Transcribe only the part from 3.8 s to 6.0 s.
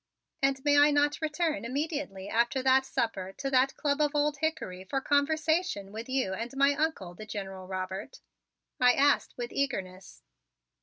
of Old Hickory for conversation